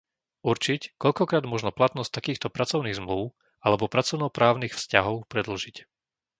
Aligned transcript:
určiť, 0.51 0.81
koľkokrát 1.03 1.45
možno 1.53 1.69
platnosť 1.79 2.09
takýchto 2.17 2.47
pracovných 2.55 2.97
zmlúv 2.99 3.27
alebo 3.65 3.85
pracovnoprávnych 3.93 4.73
vzťahov 4.75 5.15
predĺžiť. 5.31 5.75